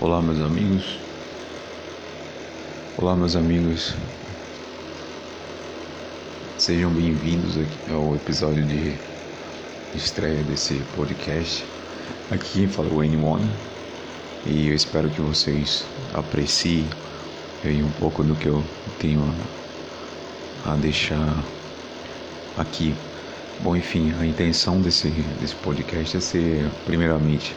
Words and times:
Olá, 0.00 0.22
meus 0.22 0.40
amigos. 0.40 0.96
Olá, 2.96 3.16
meus 3.16 3.34
amigos. 3.34 3.94
Sejam 6.56 6.88
bem-vindos 6.92 7.56
ao 7.90 8.14
episódio 8.14 8.64
de 8.64 8.96
estreia 9.96 10.40
desse 10.44 10.74
podcast. 10.94 11.64
Aqui 12.30 12.60
quem 12.60 12.68
fala 12.68 12.88
é 12.90 12.92
o 12.92 12.98
N1 12.98 13.40
e 14.46 14.68
eu 14.68 14.74
espero 14.76 15.10
que 15.10 15.20
vocês 15.20 15.84
apreciem 16.14 16.86
um 17.64 17.90
pouco 17.98 18.22
do 18.22 18.36
que 18.36 18.46
eu 18.46 18.62
tenho 19.00 19.34
a 20.64 20.76
deixar 20.76 21.42
aqui. 22.56 22.94
Bom, 23.58 23.74
enfim, 23.74 24.14
a 24.20 24.24
intenção 24.24 24.80
desse, 24.80 25.08
desse 25.40 25.56
podcast 25.56 26.16
é 26.16 26.20
ser, 26.20 26.70
primeiramente, 26.84 27.52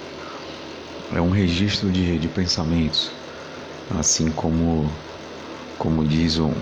é 1.14 1.22
um 1.22 1.30
registro 1.30 1.92
de, 1.92 2.18
de 2.18 2.28
pensamentos, 2.28 3.12
assim 4.00 4.32
como, 4.32 4.90
como 5.78 6.06
diz 6.06 6.40
um, 6.40 6.54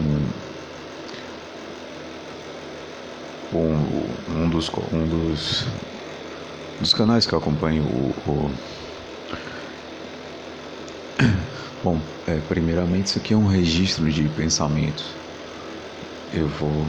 um, 3.53 4.15
um, 4.29 4.49
dos, 4.49 4.71
um 4.91 5.05
dos, 5.07 5.65
dos 6.79 6.93
canais 6.93 7.27
que 7.27 7.33
eu 7.33 7.39
acompanho, 7.39 7.83
o, 7.83 8.13
o 8.27 8.51
Bom, 11.83 12.01
é, 12.27 12.39
primeiramente 12.47 13.07
isso 13.07 13.19
aqui 13.19 13.33
é 13.33 13.37
um 13.37 13.47
registro 13.47 14.11
de 14.11 14.27
pensamentos. 14.29 15.05
Eu 16.33 16.47
vou 16.47 16.85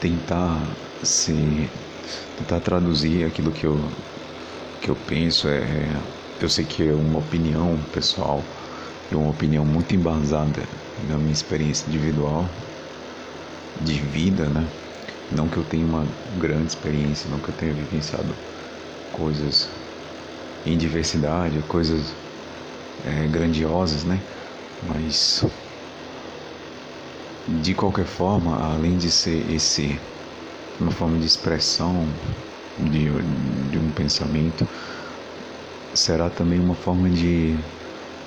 tentar 0.00 0.62
se 1.02 1.68
tentar 2.38 2.60
traduzir 2.60 3.24
aquilo 3.24 3.50
que 3.50 3.64
eu 3.64 3.80
que 4.86 4.90
eu 4.92 4.96
penso 4.96 5.48
é, 5.48 5.58
é, 5.58 6.00
eu 6.40 6.48
sei 6.48 6.64
que 6.64 6.80
é 6.84 6.94
uma 6.94 7.18
opinião 7.18 7.82
pessoal 7.90 8.40
e 9.10 9.16
uma 9.16 9.30
opinião 9.30 9.64
muito 9.64 9.96
embasada 9.96 10.62
na 10.96 11.18
minha 11.18 11.32
experiência 11.32 11.88
individual 11.88 12.48
de 13.80 13.94
vida, 14.00 14.48
né? 14.48 14.70
Não 15.28 15.48
que 15.48 15.56
eu 15.56 15.64
tenha 15.64 15.84
uma 15.84 16.06
grande 16.38 16.70
experiência, 16.70 17.28
não 17.28 17.40
que 17.40 17.48
eu 17.50 17.54
tenha 17.54 17.74
vivenciado 17.74 18.32
coisas 19.10 19.68
em 20.64 20.78
diversidade, 20.78 21.60
coisas 21.64 22.14
é, 23.02 23.26
grandiosas, 23.26 24.04
né? 24.04 24.22
Mas 24.80 25.42
de 27.48 27.74
qualquer 27.74 28.06
forma, 28.06 28.56
além 28.56 28.96
de 28.96 29.10
ser 29.10 29.50
esse 29.50 29.98
uma 30.78 30.92
forma 30.92 31.18
de 31.18 31.26
expressão 31.26 32.06
de, 32.78 33.10
de 33.70 33.78
um 33.78 33.90
pensamento, 33.94 34.66
será 35.94 36.28
também 36.28 36.60
uma 36.60 36.74
forma 36.74 37.08
de 37.08 37.56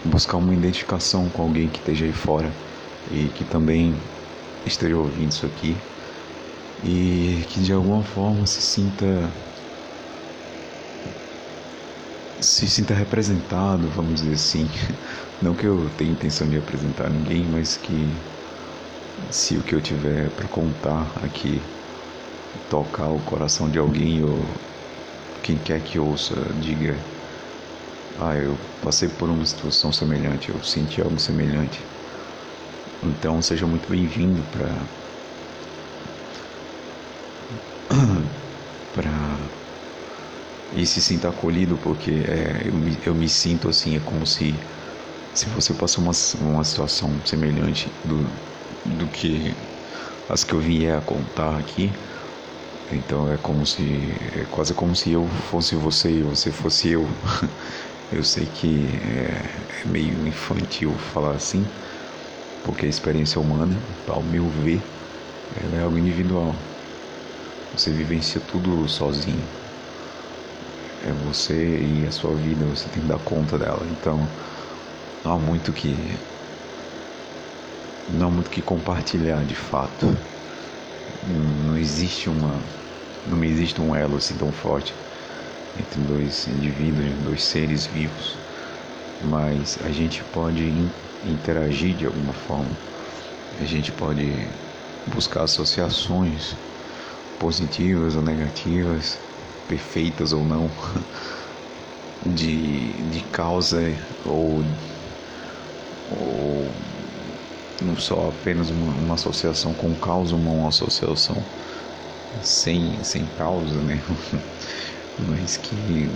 buscar 0.03 0.37
uma 0.37 0.53
identificação 0.53 1.29
com 1.29 1.43
alguém 1.43 1.67
que 1.67 1.79
esteja 1.79 2.05
aí 2.05 2.13
fora 2.13 2.51
e 3.11 3.29
que 3.35 3.43
também 3.43 3.95
esteja 4.65 4.95
ouvindo 4.95 5.29
isso 5.29 5.45
aqui 5.45 5.75
e 6.83 7.43
que 7.49 7.59
de 7.59 7.73
alguma 7.73 8.03
forma 8.03 8.45
se 8.47 8.61
sinta 8.61 9.29
se 12.41 12.69
sinta 12.69 12.93
representado, 12.93 13.87
vamos 13.89 14.21
dizer 14.21 14.33
assim. 14.33 14.69
Não 15.41 15.53
que 15.53 15.65
eu 15.65 15.89
tenha 15.97 16.11
intenção 16.11 16.47
de 16.47 16.55
representar 16.55 17.09
ninguém, 17.09 17.45
mas 17.49 17.77
que 17.77 18.13
se 19.31 19.55
o 19.55 19.63
que 19.63 19.73
eu 19.73 19.81
tiver 19.81 20.29
para 20.31 20.47
contar 20.47 21.07
aqui 21.23 21.61
tocar 22.69 23.09
o 23.09 23.19
coração 23.21 23.69
de 23.69 23.79
alguém 23.79 24.23
ou 24.23 24.43
quem 25.43 25.57
quer 25.57 25.81
que 25.83 25.99
ouça 25.99 26.35
diga 26.55 26.97
ah 28.19 28.35
eu 28.35 28.55
passei 28.81 29.09
por 29.09 29.29
uma 29.29 29.45
situação 29.45 29.91
semelhante 29.91 30.49
eu 30.49 30.61
senti 30.61 31.01
algo 31.01 31.19
semelhante. 31.19 31.79
Então 33.03 33.41
seja 33.41 33.65
muito 33.67 33.89
bem-vindo 33.89 34.43
para 34.45 34.87
para 38.91 39.49
e 40.71 40.85
se 40.85 41.01
sinta 41.01 41.29
acolhido 41.29 41.77
porque 41.77 42.11
é, 42.27 42.67
eu, 42.67 42.73
me, 42.75 42.97
eu 43.05 43.15
me 43.15 43.27
sinto 43.27 43.69
assim 43.69 43.95
é 43.95 43.99
como 43.99 44.25
se 44.25 44.59
se 45.33 45.49
você 45.49 45.73
passou 45.73 46.03
uma, 46.03 46.11
uma 46.41 46.63
situação 46.63 47.21
semelhante 47.25 47.91
do, 48.03 48.29
do 48.85 49.07
que 49.07 49.55
as 50.29 50.43
que 50.43 50.53
eu 50.53 50.59
vier 50.59 50.97
a 50.97 51.01
contar 51.01 51.57
aqui 51.59 51.93
então 52.91 53.31
é 53.31 53.37
como 53.37 53.65
se 53.65 53.83
é 54.35 54.45
quase 54.51 54.73
como 54.73 54.95
se 54.95 55.11
eu 55.11 55.25
fosse 55.51 55.75
você 55.75 56.11
e 56.11 56.23
você 56.23 56.51
fosse 56.51 56.89
eu. 56.89 57.07
Eu 58.11 58.23
sei 58.23 58.43
que 58.47 58.87
é, 58.87 59.85
é 59.85 59.87
meio 59.87 60.27
infantil 60.27 60.91
falar 61.13 61.35
assim, 61.35 61.63
porque 62.63 62.87
a 62.87 62.89
experiência 62.89 63.39
humana, 63.39 63.79
ao 64.07 64.23
meu 64.23 64.47
ver, 64.47 64.81
é 65.77 65.81
algo 65.83 65.95
individual. 65.95 66.55
Você 67.75 67.91
vivencia 67.91 68.41
tudo 68.41 68.87
sozinho. 68.87 69.43
É 71.05 71.11
você 71.13 71.77
e 71.77 72.05
a 72.05 72.11
sua 72.11 72.33
vida, 72.35 72.65
você 72.65 72.89
tem 72.89 73.03
que 73.03 73.07
dar 73.07 73.19
conta 73.19 73.57
dela. 73.57 73.85
Então, 73.91 74.27
não 75.23 75.33
há 75.33 75.37
muito 75.37 75.71
que 75.71 76.11
não 78.09 78.27
há 78.27 78.31
muito 78.31 78.49
que 78.49 78.61
compartilhar 78.61 79.43
de 79.45 79.55
fato. 79.55 80.17
Não 81.27 81.68
existe 81.79 82.29
uma 82.29 82.59
não 83.25 83.43
existe 83.43 83.79
um 83.81 83.95
elo 83.95 84.17
assim 84.17 84.35
tão 84.35 84.51
forte 84.51 84.93
entre 85.79 85.99
dois 86.01 86.47
indivíduos, 86.47 87.13
dois 87.23 87.43
seres 87.43 87.85
vivos, 87.85 88.35
mas 89.21 89.77
a 89.85 89.91
gente 89.91 90.23
pode 90.33 90.63
interagir 91.25 91.95
de 91.95 92.05
alguma 92.05 92.33
forma, 92.33 92.71
a 93.61 93.65
gente 93.65 93.91
pode 93.91 94.47
buscar 95.07 95.43
associações 95.43 96.55
positivas 97.39 98.15
ou 98.15 98.21
negativas, 98.21 99.17
perfeitas 99.67 100.33
ou 100.33 100.43
não, 100.43 100.69
de, 102.25 102.91
de 103.11 103.21
causa 103.31 103.79
ou, 104.25 104.63
ou 106.11 106.71
não 107.81 107.95
só 107.95 108.29
apenas 108.29 108.69
uma, 108.69 108.91
uma 108.91 109.13
associação 109.13 109.73
com 109.73 109.93
causa, 109.95 110.35
uma 110.35 110.67
associação 110.67 111.41
sem, 112.41 113.03
sem 113.03 113.27
causa, 113.27 113.81
né? 113.81 114.01
Mas 115.17 115.57
que 115.57 116.09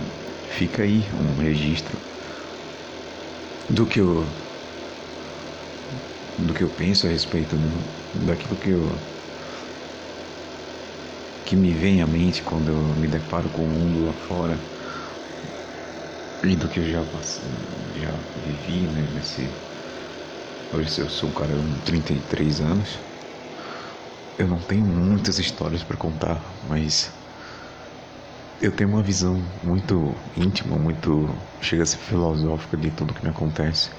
fica 0.44 0.82
aí 0.82 1.12
um 1.12 1.34
registro 1.36 2.02
do 3.68 3.86
que 3.86 4.00
eu 4.00 4.32
do 6.36 6.54
que 6.54 6.62
eu 6.64 6.70
penso 6.70 7.06
a 7.06 7.10
respeito 7.10 7.56
do, 7.58 7.84
daquilo 8.12 8.56
que 8.56 8.70
eu 8.70 9.00
que 11.44 11.56
me 11.56 11.72
vem 11.74 12.02
à 12.02 12.06
mente 12.06 12.42
quando 12.42 12.68
eu 12.70 12.94
me 12.94 13.08
deparo 13.08 13.48
com 13.50 13.64
o 13.64 13.68
mundo 13.70 14.00
lá 14.00 14.12
fora 14.14 14.62
e 16.44 16.54
do 16.56 16.68
que 16.68 16.78
eu 16.80 16.84
já 16.84 17.04
passei, 17.04 17.50
já 17.92 18.16
vivi, 18.36 18.86
né, 18.88 19.08
nesse 19.08 19.60
hoje 20.70 21.00
eu 21.00 21.08
sou 21.08 21.30
um 21.30 21.32
cara 21.32 21.58
de 21.62 21.80
33 21.80 22.60
anos 22.60 23.00
eu 24.38 24.48
não 24.48 24.58
tenho 24.58 24.84
muitas 24.84 25.38
histórias 25.38 25.82
para 25.82 25.96
contar, 25.96 26.42
mas 26.68 27.10
eu 28.60 28.72
tenho 28.72 28.90
uma 28.90 29.02
visão 29.02 29.42
muito 29.62 30.14
íntima, 30.36 30.76
muito 30.76 31.28
chega 31.60 31.82
a 31.82 31.86
ser 31.86 31.98
filosófica 31.98 32.76
de 32.76 32.90
tudo 32.90 33.14
que 33.14 33.22
me 33.22 33.30
acontece. 33.30 33.90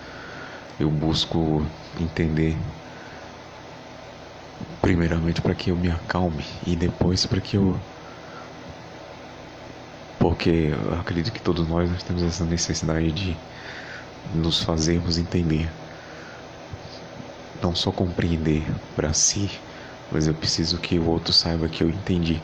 Eu 0.79 0.89
busco 0.89 1.65
entender 1.99 2.57
primeiramente 4.81 5.41
para 5.41 5.55
que 5.55 5.71
eu 5.71 5.75
me 5.75 5.89
acalme 5.89 6.45
e 6.65 6.75
depois 6.75 7.25
para 7.25 7.41
que 7.41 7.57
eu 7.57 7.79
porque 10.19 10.49
eu 10.49 10.99
acredito 10.99 11.31
que 11.31 11.41
todos 11.41 11.67
nós, 11.67 11.89
nós 11.89 12.03
temos 12.03 12.23
essa 12.23 12.45
necessidade 12.45 13.11
de 13.11 13.37
nos 14.33 14.61
fazermos 14.61 15.17
entender. 15.17 15.69
Não 17.61 17.75
só 17.75 17.91
compreender 17.91 18.63
para 18.95 19.13
si, 19.13 19.49
mas 20.11 20.27
eu 20.27 20.33
preciso 20.33 20.77
que 20.79 20.97
o 20.99 21.09
outro 21.09 21.33
saiba 21.33 21.67
que 21.67 21.83
eu 21.83 21.89
entendi. 21.89 22.41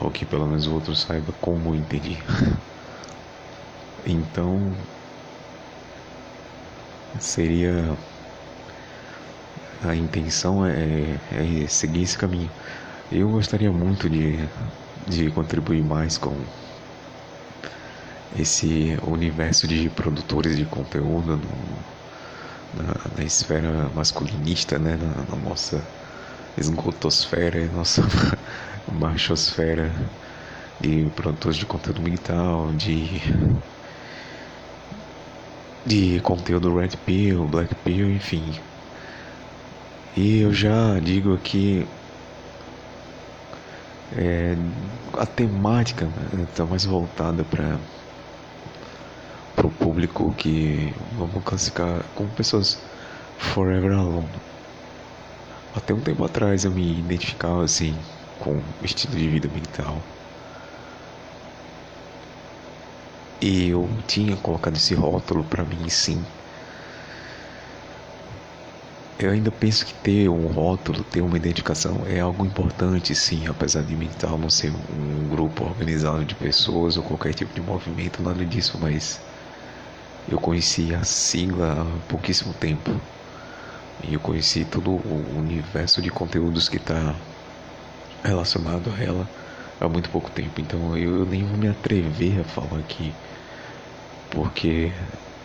Ou 0.00 0.10
que 0.10 0.24
pelo 0.24 0.46
menos 0.46 0.66
o 0.66 0.74
outro 0.74 0.94
saiba 0.94 1.32
como 1.40 1.70
eu 1.70 1.76
entendi. 1.76 2.18
então 4.06 4.74
seria 7.20 7.96
a 9.82 9.94
intenção 9.94 10.64
é, 10.64 11.18
é 11.30 11.66
seguir 11.68 12.02
esse 12.02 12.16
caminho. 12.16 12.50
Eu 13.10 13.28
gostaria 13.30 13.70
muito 13.70 14.08
de, 14.08 14.38
de 15.06 15.30
contribuir 15.30 15.82
mais 15.82 16.16
com 16.16 16.34
esse 18.38 18.96
universo 19.02 19.66
de 19.68 19.88
produtores 19.90 20.56
de 20.56 20.64
conteúdo 20.64 21.36
no, 21.36 21.84
na, 22.72 22.94
na 23.16 23.24
esfera 23.24 23.90
masculinista, 23.90 24.78
né? 24.78 24.96
Na, 24.96 25.24
na 25.24 25.36
nossa 25.36 25.90
esgotosfera, 26.56 27.68
nossa 27.72 28.02
machosfera 28.86 30.14
de 30.80 31.10
produtores 31.12 31.58
de 31.58 31.66
conteúdo 31.66 32.02
mental, 32.02 32.74
de 32.74 33.20
de 35.84 36.20
conteúdo 36.22 36.74
Red 36.74 36.96
Pill, 37.04 37.48
Black 37.48 37.74
Pill, 37.76 38.10
enfim. 38.10 38.64
E 40.14 40.38
eu 40.40 40.52
já 40.52 40.98
digo 41.00 41.34
aqui 41.34 41.94
é, 44.10 44.54
a 45.12 45.26
temática 45.26 46.06
está 46.48 46.66
mais 46.66 46.84
voltada 46.84 47.44
para 47.44 47.80
público 49.92 50.32
que 50.38 50.94
vamos 51.18 51.44
classificar 51.44 52.02
como 52.14 52.30
pessoas 52.30 52.78
forever 53.36 53.92
alone. 53.92 54.26
Até 55.76 55.92
um 55.92 56.00
tempo 56.00 56.24
atrás 56.24 56.64
eu 56.64 56.70
me 56.70 56.98
identificava 56.98 57.62
assim 57.62 57.94
com 58.38 58.58
estilo 58.82 59.14
de 59.14 59.28
vida 59.28 59.48
mental. 59.48 60.02
E 63.38 63.68
eu 63.68 63.86
tinha 64.06 64.34
colocado 64.36 64.76
esse 64.76 64.94
rótulo 64.94 65.44
para 65.44 65.62
mim 65.62 65.86
sim. 65.90 66.24
Eu 69.18 69.30
ainda 69.30 69.50
penso 69.50 69.84
que 69.84 69.92
ter 69.92 70.28
um 70.30 70.46
rótulo, 70.46 71.04
ter 71.04 71.20
uma 71.20 71.36
identificação 71.36 72.02
é 72.06 72.18
algo 72.18 72.46
importante, 72.46 73.14
sim, 73.14 73.46
apesar 73.46 73.82
de 73.82 73.94
mental 73.94 74.38
não 74.38 74.48
ser 74.48 74.72
um 74.72 75.28
grupo 75.28 75.64
organizado 75.64 76.24
de 76.24 76.34
pessoas 76.34 76.96
ou 76.96 77.02
qualquer 77.02 77.34
tipo 77.34 77.52
de 77.52 77.60
movimento, 77.60 78.22
nada 78.22 78.44
disso, 78.44 78.78
mas 78.80 79.20
eu 80.28 80.38
conheci 80.40 80.94
a 80.94 81.04
sigla 81.04 81.82
há 81.82 81.98
pouquíssimo 82.08 82.54
tempo. 82.54 82.90
E 84.04 84.14
eu 84.14 84.20
conheci 84.20 84.64
todo 84.64 84.90
o 84.90 85.38
universo 85.38 86.02
de 86.02 86.10
conteúdos 86.10 86.68
que 86.68 86.76
está 86.76 87.14
relacionado 88.24 88.90
a 88.90 88.98
ela 89.02 89.28
há 89.80 89.88
muito 89.88 90.10
pouco 90.10 90.30
tempo. 90.30 90.60
Então 90.60 90.96
eu, 90.96 91.24
nem 91.26 91.44
vou 91.44 91.56
me 91.56 91.68
atrever 91.68 92.40
a 92.40 92.44
falar 92.44 92.78
aqui 92.80 93.14
porque 94.30 94.92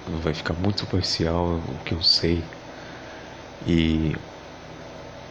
vai 0.05 0.33
ficar 0.33 0.53
muito 0.53 0.81
superficial 0.81 1.63
o 1.67 1.79
que 1.85 1.93
eu 1.93 2.01
sei. 2.01 2.43
E 3.65 4.15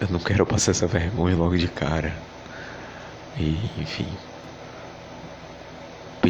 eu 0.01 0.09
não 0.09 0.21
quero 0.21 0.47
passar 0.47 0.73
essa 0.73 0.87
vergonha 0.87 1.37
logo 1.37 1.57
de 1.57 1.69
cara. 1.69 2.25
E, 3.37 3.81
enfim. 3.81 4.19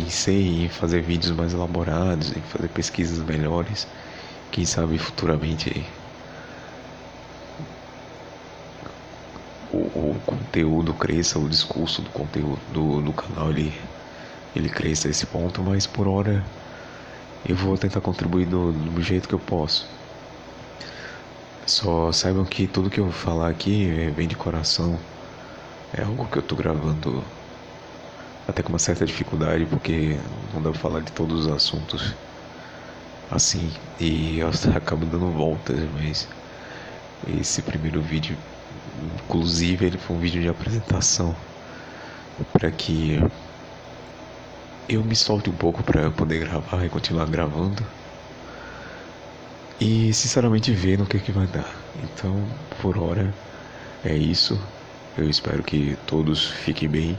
Pensei 0.07 0.63
em 0.63 0.69
fazer 0.69 1.03
vídeos 1.03 1.33
mais 1.37 1.53
elaborados, 1.53 2.31
em 2.37 2.41
fazer 2.41 2.69
pesquisas 2.69 3.19
melhores. 3.19 3.89
Quem 4.53 4.65
sabe 4.65 4.99
futuramente 4.99 5.85
o, 9.73 9.79
o 9.79 10.23
conteúdo 10.25 10.95
cresça, 10.95 11.41
o 11.41 11.49
discurso 11.49 12.03
do 12.03 12.11
conteúdo 12.11 12.61
do, 12.73 13.03
do 13.03 13.13
canal 13.13 13.51
ele, 13.51 13.75
ele 14.55 14.69
cresça 14.69 15.09
a 15.09 15.11
esse 15.11 15.27
ponto, 15.27 15.61
mas 15.61 15.89
por 15.89 16.07
hora 16.07 16.45
eu 17.45 17.57
vou 17.57 17.77
tentar 17.77 18.01
contribuir 18.01 18.47
do, 18.47 18.71
do 18.73 19.03
jeito 19.03 19.27
que 19.29 19.35
eu 19.35 19.41
posso. 19.41 19.89
Só 21.67 22.13
saibam 22.13 22.45
que 22.45 22.69
tudo 22.69 22.89
que 22.89 23.01
eu 23.01 23.07
vou 23.07 23.13
falar 23.13 23.49
aqui 23.49 24.09
vem 24.15 24.29
de 24.29 24.37
coração. 24.37 25.01
É 25.93 26.03
algo 26.03 26.29
que 26.29 26.39
eu 26.39 26.43
tô 26.43 26.55
gravando 26.55 27.25
até 28.49 28.63
com 28.63 28.71
uma 28.71 28.79
certa 28.79 29.05
dificuldade, 29.05 29.67
porque 29.67 30.19
não 30.53 30.63
dá 30.63 30.71
pra 30.71 30.79
falar 30.81 31.01
de 31.01 31.13
todos 31.13 31.47
os 31.47 31.53
assuntos 31.53 32.15
assim. 33.31 33.73
E 34.01 34.39
eu 34.39 34.49
acabo 34.75 35.07
dando 35.07 35.31
voltas, 35.31 35.79
mas 35.95 36.29
esse 37.27 37.63
primeiro 37.63 38.01
vídeo, 38.03 38.37
inclusive, 39.25 39.87
ele 39.87 39.99
foi 39.99 40.17
um 40.17 40.21
vídeo 40.21 40.43
de 40.43 40.49
apresentação 40.49 41.37
para 42.53 42.71
que 42.71 43.19
eu 44.89 45.03
me 45.05 45.17
solte 45.17 45.51
um 45.51 45.57
pouco 45.57 45.83
para 45.83 46.11
poder 46.11 46.41
gravar 46.41 46.85
e 46.85 46.89
continuar 46.89 47.27
gravando. 47.27 47.85
E 49.81 50.13
sinceramente 50.15 50.73
ver 50.73 50.99
no 50.99 51.07
que, 51.07 51.19
que 51.19 51.33
vai 51.33 51.47
dar. 51.47 51.71
Então, 51.95 52.59
por 52.81 52.97
hora, 52.99 53.35
é 54.05 54.15
isso. 54.17 54.59
Eu 55.17 55.29
espero 55.29 55.63
que 55.63 55.97
todos 56.07 56.47
fiquem 56.47 56.89
bem. 56.89 57.19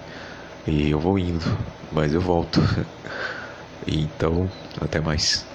E 0.67 0.89
eu 0.89 0.99
vou 0.99 1.17
indo, 1.17 1.45
mas 1.93 2.13
eu 2.13 2.19
volto. 2.19 2.59
então, 3.87 4.51
até 4.81 4.99
mais. 4.99 5.46